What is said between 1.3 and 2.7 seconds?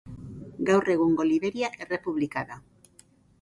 Liberia errepublika da.